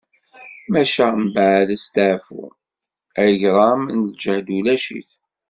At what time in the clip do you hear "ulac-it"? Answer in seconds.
4.57-5.11